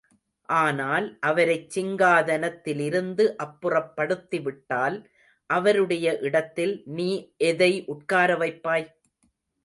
ஆனால், 0.49 1.07
அவரைச் 1.21 1.67
சிங்காதனத்திலிருந்து 1.75 3.25
அப்புறப் 3.35 3.91
படுத்திவிட்டால், 3.97 4.97
அவருடைய 5.49 6.17
இடத்தில் 6.21 6.73
நீ 6.95 7.09
எதை 7.43 7.71
உட்காரவைப்பாய்? 7.87 8.87